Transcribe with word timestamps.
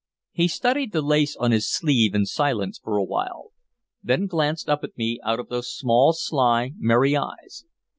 He 0.31 0.47
studied 0.47 0.93
the 0.93 1.01
lace 1.03 1.35
on 1.35 1.51
his 1.51 1.71
sleeve 1.71 2.15
in 2.15 2.25
silence 2.25 2.79
for 2.83 2.97
a 2.97 3.03
while; 3.03 3.51
then 4.01 4.25
glanced 4.25 4.67
up 4.67 4.83
at 4.83 4.97
me 4.97 5.19
out 5.23 5.39
of 5.39 5.49
those 5.49 5.71
small, 5.71 6.11
sly, 6.13 6.71
merry 6.77 7.15
eyes. 7.15 7.65